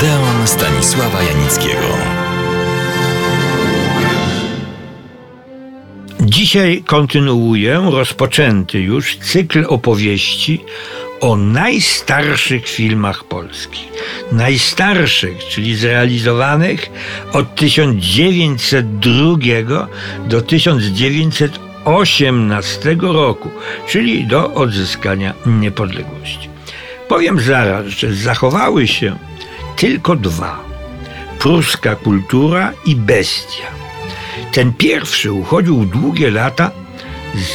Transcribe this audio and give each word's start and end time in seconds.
Odeon 0.00 0.46
Stanisława 0.46 1.22
Janickiego. 1.22 1.86
Dzisiaj 6.20 6.82
kontynuuję 6.86 7.88
rozpoczęty 7.90 8.80
już 8.80 9.16
cykl 9.16 9.64
opowieści 9.68 10.64
o 11.20 11.36
najstarszych 11.36 12.68
filmach 12.68 13.24
polskich. 13.24 13.88
Najstarszych, 14.32 15.38
czyli 15.50 15.76
zrealizowanych 15.76 16.90
od 17.32 17.54
1902 17.54 19.88
do 20.28 20.42
1918 20.42 22.96
roku, 23.00 23.50
czyli 23.88 24.26
do 24.26 24.54
odzyskania 24.54 25.34
niepodległości. 25.46 26.48
Powiem 27.08 27.40
zaraz, 27.40 27.86
że 27.86 28.14
zachowały 28.14 28.88
się 28.88 29.16
tylko 29.80 30.16
dwa: 30.16 30.64
pruska 31.38 31.96
kultura 31.96 32.72
i 32.84 32.96
bestia. 32.96 33.66
Ten 34.52 34.72
pierwszy 34.72 35.32
uchodził 35.32 35.84
długie 35.84 36.30
lata 36.30 36.70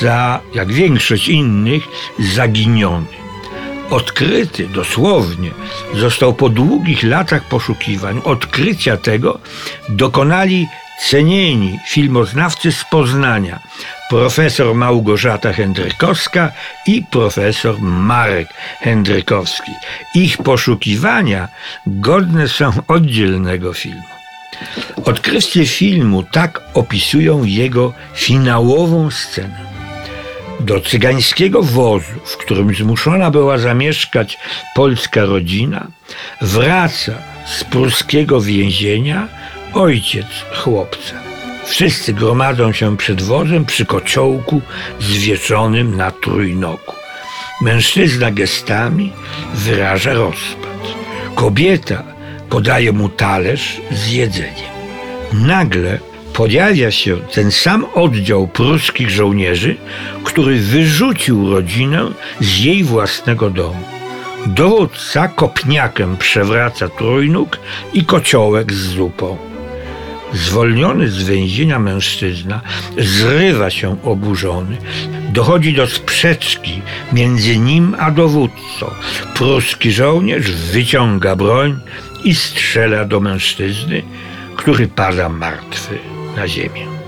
za, 0.00 0.40
jak 0.54 0.72
większość 0.72 1.28
innych, 1.28 1.82
zaginiony. 2.18 3.06
Odkryty 3.90 4.66
dosłownie 4.68 5.50
został 5.94 6.34
po 6.34 6.48
długich 6.48 7.02
latach 7.02 7.48
poszukiwań. 7.48 8.20
Odkrycia 8.24 8.96
tego 8.96 9.38
dokonali 9.88 10.66
cenieni 11.08 11.78
filmoznawcy 11.88 12.72
z 12.72 12.84
Poznania, 12.84 13.60
profesor 14.08 14.74
Małgorzata 14.74 15.52
Hendrykowska 15.52 16.52
i 16.86 17.02
profesor 17.10 17.80
Marek 17.80 18.48
Hendrykowski. 18.80 19.72
Ich 20.14 20.38
poszukiwania 20.38 21.48
godne 21.86 22.48
są 22.48 22.72
oddzielnego 22.88 23.72
filmu. 23.72 24.14
Odkrywcy 25.04 25.66
filmu 25.66 26.22
tak 26.22 26.60
opisują 26.74 27.44
jego 27.44 27.92
finałową 28.14 29.10
scenę. 29.10 29.64
Do 30.60 30.80
cygańskiego 30.80 31.62
wozu, 31.62 32.20
w 32.24 32.36
którym 32.36 32.74
zmuszona 32.74 33.30
była 33.30 33.58
zamieszkać 33.58 34.38
polska 34.74 35.24
rodzina, 35.24 35.86
wraca 36.40 37.12
z 37.46 37.64
pruskiego 37.64 38.40
więzienia 38.40 39.28
ojciec 39.72 40.26
chłopca. 40.54 41.33
Wszyscy 41.66 42.12
gromadzą 42.12 42.72
się 42.72 42.96
przed 42.96 43.22
wozem 43.22 43.64
przy 43.64 43.86
kociołku 43.86 44.60
zwieczonym 45.00 45.96
na 45.96 46.10
trójnoku. 46.10 46.94
Mężczyzna 47.60 48.30
gestami 48.30 49.12
wyraża 49.54 50.14
rozpad. 50.14 50.94
Kobieta 51.34 52.02
podaje 52.50 52.92
mu 52.92 53.08
talerz 53.08 53.80
z 53.90 54.10
jedzeniem. 54.10 54.74
Nagle 55.32 55.98
pojawia 56.32 56.90
się 56.90 57.16
ten 57.16 57.50
sam 57.50 57.86
oddział 57.94 58.48
pruskich 58.48 59.10
żołnierzy, 59.10 59.76
który 60.24 60.60
wyrzucił 60.60 61.50
rodzinę 61.50 62.10
z 62.40 62.58
jej 62.58 62.84
własnego 62.84 63.50
domu. 63.50 63.84
Dowódca 64.46 65.28
kopniakiem 65.28 66.16
przewraca 66.16 66.88
trójnóg 66.88 67.58
i 67.92 68.04
kociołek 68.04 68.72
z 68.72 68.88
zupą. 68.88 69.53
Zwolniony 70.34 71.08
z 71.08 71.22
więzienia 71.22 71.78
mężczyzna 71.78 72.60
zrywa 72.98 73.70
się 73.70 74.02
oburzony. 74.02 74.76
Dochodzi 75.32 75.72
do 75.72 75.86
sprzeczki 75.86 76.82
między 77.12 77.58
nim 77.58 77.96
a 77.98 78.10
dowódcą. 78.10 78.90
Pruski 79.34 79.92
żołnierz 79.92 80.52
wyciąga 80.52 81.36
broń 81.36 81.80
i 82.24 82.34
strzela 82.34 83.04
do 83.04 83.20
mężczyzny, 83.20 84.02
który 84.56 84.88
pada 84.88 85.28
martwy 85.28 85.98
na 86.36 86.48
ziemię. 86.48 87.03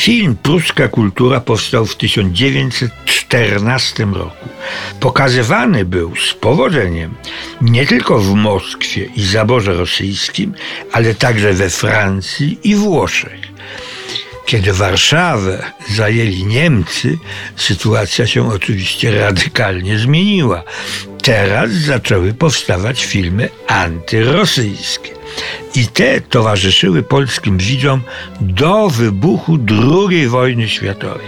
Film 0.00 0.36
Pruska 0.42 0.88
Kultura 0.88 1.40
powstał 1.40 1.86
w 1.86 1.96
1914 1.96 4.04
roku. 4.04 4.48
Pokazywany 5.00 5.84
był 5.84 6.16
z 6.16 6.34
powodzeniem 6.34 7.14
nie 7.60 7.86
tylko 7.86 8.18
w 8.18 8.34
Moskwie 8.34 9.04
i 9.16 9.22
zaborze 9.22 9.74
rosyjskim, 9.74 10.54
ale 10.92 11.14
także 11.14 11.52
we 11.52 11.70
Francji 11.70 12.58
i 12.64 12.74
Włoszech. 12.74 13.40
Kiedy 14.46 14.72
Warszawę 14.72 15.72
zajęli 15.94 16.46
Niemcy, 16.46 17.18
sytuacja 17.56 18.26
się 18.26 18.52
oczywiście 18.52 19.20
radykalnie 19.20 19.98
zmieniła. 19.98 20.62
Teraz 21.22 21.70
zaczęły 21.70 22.34
powstawać 22.34 23.04
filmy 23.04 23.48
antyrosyjskie. 23.66 25.19
I 25.74 25.86
te 25.86 26.20
towarzyszyły 26.20 27.02
polskim 27.02 27.58
widzom 27.58 28.02
do 28.40 28.88
wybuchu 28.90 29.58
II 30.08 30.28
wojny 30.28 30.68
światowej. 30.68 31.26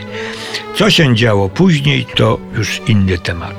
Co 0.75 0.91
się 0.91 1.17
działo 1.17 1.49
później, 1.49 2.07
to 2.15 2.39
już 2.55 2.81
inny 2.87 3.19
temat. 3.19 3.55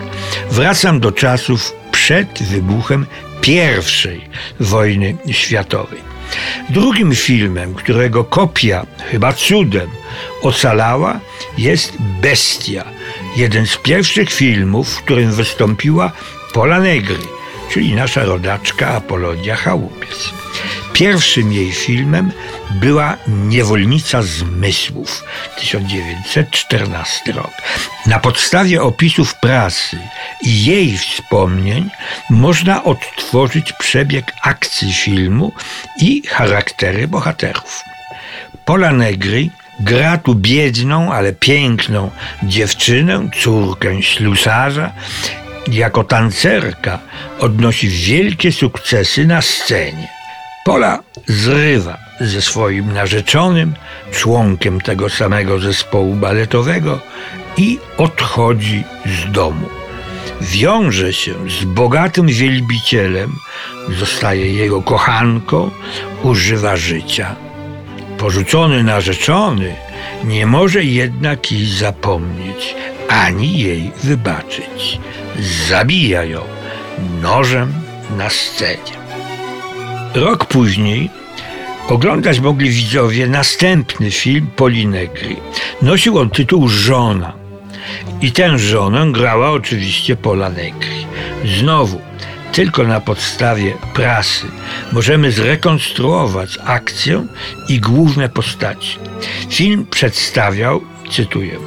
Wracam 0.51 1.00
do 1.00 1.12
czasów 1.12 1.74
przed 1.91 2.44
wybuchem 2.44 3.06
I 3.47 3.59
wojny 4.59 5.18
światowej. 5.31 6.13
Drugim 6.69 7.16
filmem, 7.16 7.74
którego 7.74 8.24
kopia 8.24 8.85
chyba 9.12 9.34
cudem 9.34 9.90
ocalała, 10.41 11.19
jest 11.57 11.97
Bestia. 12.22 12.85
Jeden 13.35 13.68
z 13.68 13.78
pierwszych 13.78 14.31
filmów, 14.31 14.90
w 14.90 15.03
którym 15.03 15.31
wystąpiła 15.31 16.12
Pola 16.53 16.80
Negri, 16.80 17.28
czyli 17.74 17.94
nasza 17.94 18.24
rodaczka 18.24 18.88
Apolonia 18.88 19.56
Chałupiec. 19.56 20.30
Pierwszym 20.94 21.54
jej 21.54 21.72
filmem 21.72 22.32
była 22.72 23.18
Niewolnica 23.28 24.22
Zmysłów 24.22 25.24
1914 25.58 27.32
rok. 27.32 27.52
Na 28.06 28.20
podstawie 28.20 28.82
opisów 28.82 29.36
prasy 29.36 29.98
i 30.42 30.66
jej 30.66 30.98
wspomnień 30.98 31.90
można 32.30 32.84
odtworzyć 32.84 33.74
przebieg 33.74 34.34
akcji 34.42 34.94
filmu 34.94 35.52
i 36.00 36.22
charaktery 36.28 37.08
bohaterów. 37.08 37.84
Pola 38.66 38.92
Negri 38.92 39.52
gra 39.80 40.18
tu 40.18 40.36
biedną, 40.36 41.14
ale 41.14 41.34
piękną 41.34 42.12
dziewczynę, 42.44 43.30
córkę 43.42 44.04
ślusarza. 44.04 44.92
Jako 45.68 46.03
tancerka 46.03 47.00
odnosi 47.40 47.90
wielkie 47.90 48.51
sukcesy 48.51 49.28
na 49.28 49.41
scenie. 49.41 50.07
Pola 50.66 51.00
zrywa 51.28 51.97
ze 52.19 52.41
swoim 52.41 52.94
narzeczonym, 52.94 53.74
członkiem 54.12 54.81
tego 54.81 55.09
samego 55.09 55.59
zespołu 55.59 56.16
baletowego 56.16 57.00
i 57.57 57.79
odchodzi 57.97 58.84
z 59.06 59.31
domu. 59.31 59.69
Wiąże 60.41 61.13
się 61.13 61.34
z 61.50 61.63
bogatym 61.63 62.28
wielbicielem, 62.28 63.35
zostaje 64.00 64.53
jego 64.53 64.81
kochanką, 64.81 65.72
używa 66.24 66.75
życia. 66.75 67.35
Porzucony 68.18 68.84
narzeczony 68.84 69.75
nie 70.24 70.45
może 70.45 70.84
jednak 70.84 71.51
jej 71.51 71.66
zapomnieć, 71.66 72.75
ani 73.09 73.59
jej 73.59 73.91
wybaczyć. 74.03 75.00
Zabija 75.40 76.24
ją 76.24 76.42
nożem 77.22 77.74
na 78.18 78.30
scenie. 78.30 79.04
Rok 80.16 80.46
później 80.46 81.10
oglądać 81.88 82.40
mogli 82.40 82.70
widzowie 82.70 83.28
następny 83.28 84.12
film 84.12 84.48
Polinegri. 84.56 85.36
Nosił 85.82 86.18
on 86.18 86.30
tytuł 86.30 86.68
Żona. 86.68 87.34
I 88.22 88.32
tę 88.32 88.60
żonę 88.60 89.12
grała 89.12 89.52
oczywiście 89.52 90.16
Pola 90.16 90.50
Negri. 90.50 91.06
Znowu, 91.60 92.02
tylko 92.52 92.84
na 92.84 93.02
podstawie 93.02 93.74
prasy 93.94 94.48
możemy 94.92 95.31
zrekonstruować 95.31 96.57
akcję 96.66 97.28
i 97.69 97.80
główne 97.80 98.30
postaci. 98.30 98.98
Film 99.50 99.86
przedstawiał, 99.90 100.81
cytuję, 101.12 101.60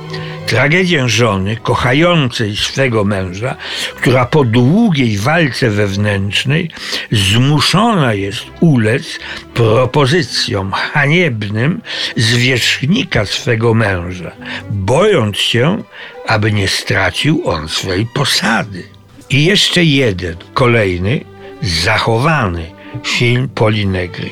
Tragedię 0.47 1.09
żony 1.09 1.57
kochającej 1.57 2.57
swego 2.57 3.05
męża, 3.05 3.57
która 3.97 4.25
po 4.25 4.45
długiej 4.45 5.19
walce 5.19 5.71
wewnętrznej 5.71 6.71
zmuszona 7.11 8.15
jest 8.15 8.45
ulec 8.61 9.19
propozycjom 9.55 10.73
haniebnym 10.73 11.83
zwierzchnika 12.17 13.27
swego 13.27 13.75
męża, 13.75 14.33
bojąc 14.71 15.37
się, 15.37 15.83
aby 16.27 16.53
nie 16.53 16.69
stracił 16.69 17.43
on 17.49 17.69
swej 17.69 18.07
posady. 18.15 18.83
I 19.31 19.45
jeszcze 19.45 19.85
jeden, 19.85 20.37
kolejny, 20.55 21.21
zachowany 21.63 22.67
film 23.05 23.49
Polinegry. 23.55 24.31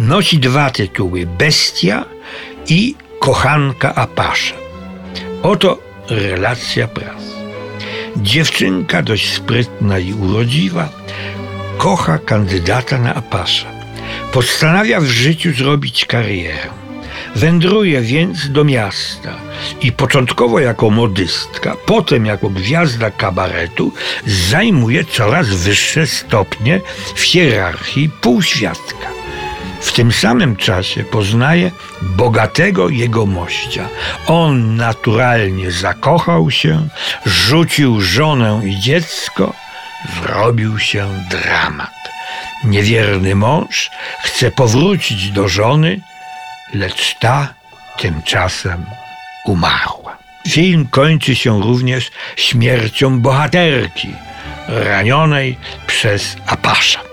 Nosi 0.00 0.38
dwa 0.38 0.70
tytuły: 0.70 1.26
Bestia 1.26 2.04
i 2.68 2.94
Kochanka 3.20 3.94
Apasza. 3.94 4.61
Oto 5.42 5.78
relacja 6.10 6.88
prasy. 6.88 7.32
Dziewczynka 8.16 9.02
dość 9.02 9.32
sprytna 9.32 9.98
i 9.98 10.12
urodziwa 10.12 10.88
kocha 11.78 12.18
kandydata 12.18 12.98
na 12.98 13.14
Apasza. 13.14 13.66
Postanawia 14.32 15.00
w 15.00 15.04
życiu 15.04 15.52
zrobić 15.52 16.04
karierę. 16.04 16.82
Wędruje 17.36 18.00
więc 18.00 18.50
do 18.50 18.64
miasta 18.64 19.34
i 19.80 19.92
początkowo 19.92 20.60
jako 20.60 20.90
modystka, 20.90 21.76
potem 21.86 22.26
jako 22.26 22.50
gwiazda 22.50 23.10
kabaretu 23.10 23.92
zajmuje 24.26 25.04
coraz 25.04 25.48
wyższe 25.48 26.06
stopnie 26.06 26.80
w 27.14 27.20
hierarchii 27.20 28.10
półświadka. 28.20 29.06
W 29.82 29.92
tym 29.92 30.12
samym 30.12 30.56
czasie 30.56 31.04
poznaje 31.04 31.70
bogatego 32.02 32.88
jegomościa. 32.88 33.88
On 34.26 34.76
naturalnie 34.76 35.70
zakochał 35.70 36.50
się, 36.50 36.88
rzucił 37.26 38.00
żonę 38.00 38.60
i 38.64 38.80
dziecko, 38.80 39.52
zrobił 40.16 40.78
się 40.78 41.08
dramat. 41.30 41.90
Niewierny 42.64 43.34
mąż 43.34 43.90
chce 44.22 44.50
powrócić 44.50 45.30
do 45.30 45.48
żony, 45.48 46.00
lecz 46.74 47.18
ta 47.18 47.54
tymczasem 47.98 48.84
umarła. 49.44 50.16
Film 50.48 50.88
kończy 50.90 51.34
się 51.36 51.62
również 51.62 52.10
śmiercią 52.36 53.20
bohaterki, 53.20 54.14
ranionej 54.68 55.58
przez 55.86 56.36
Apasza. 56.46 57.11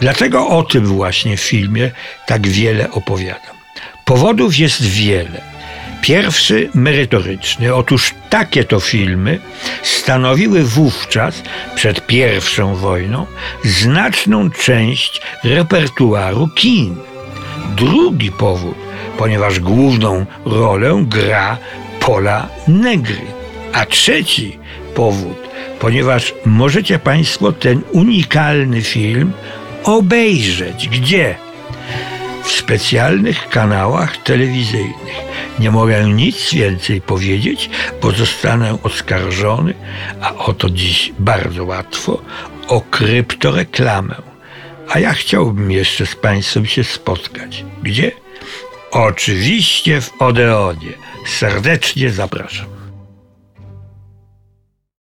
Dlaczego 0.00 0.48
o 0.48 0.62
tym 0.62 0.86
właśnie 0.86 1.36
w 1.36 1.40
filmie 1.40 1.90
tak 2.26 2.48
wiele 2.48 2.90
opowiadam? 2.90 3.56
Powodów 4.04 4.58
jest 4.58 4.82
wiele. 4.82 5.56
Pierwszy 6.02 6.70
merytoryczny. 6.74 7.74
Otóż 7.74 8.14
takie 8.30 8.64
to 8.64 8.80
filmy 8.80 9.38
stanowiły 9.82 10.64
wówczas, 10.64 11.42
przed 11.74 12.06
pierwszą 12.06 12.74
wojną, 12.74 13.26
znaczną 13.64 14.50
część 14.50 15.20
repertuaru 15.44 16.48
kin. 16.48 16.96
Drugi 17.76 18.32
powód, 18.32 18.76
ponieważ 19.18 19.60
główną 19.60 20.26
rolę 20.44 21.04
gra 21.06 21.58
Pola 22.00 22.48
Negry. 22.68 23.26
A 23.72 23.86
trzeci 23.86 24.58
powód, 24.94 25.36
ponieważ 25.80 26.34
możecie 26.44 26.98
Państwo 26.98 27.52
ten 27.52 27.82
unikalny 27.92 28.82
film 28.82 29.32
obejrzeć. 29.86 30.88
Gdzie? 30.88 31.34
W 32.44 32.50
specjalnych 32.50 33.48
kanałach 33.48 34.16
telewizyjnych. 34.16 35.16
Nie 35.58 35.70
mogę 35.70 36.04
nic 36.04 36.54
więcej 36.54 37.00
powiedzieć, 37.00 37.70
bo 38.02 38.10
zostanę 38.10 38.78
oskarżony, 38.82 39.74
a 40.20 40.34
oto 40.34 40.70
dziś 40.70 41.12
bardzo 41.18 41.64
łatwo, 41.64 42.22
o 42.68 42.80
kryptoreklamę. 42.80 44.14
A 44.88 44.98
ja 44.98 45.12
chciałbym 45.12 45.70
jeszcze 45.70 46.06
z 46.06 46.16
Państwem 46.16 46.66
się 46.66 46.84
spotkać. 46.84 47.64
Gdzie? 47.82 48.12
Oczywiście 48.90 50.00
w 50.00 50.22
Odeonie. 50.22 50.92
Serdecznie 51.26 52.10
zapraszam. 52.10 52.75